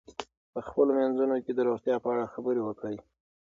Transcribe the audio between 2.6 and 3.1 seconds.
وکړئ.